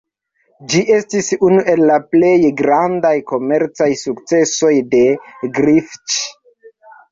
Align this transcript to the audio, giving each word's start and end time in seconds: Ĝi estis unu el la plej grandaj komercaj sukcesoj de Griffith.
Ĝi 0.69 0.79
estis 0.93 1.27
unu 1.49 1.59
el 1.73 1.83
la 1.89 1.97
plej 2.13 2.31
grandaj 2.63 3.13
komercaj 3.33 3.89
sukcesoj 4.01 4.75
de 4.97 5.05
Griffith. 5.61 6.19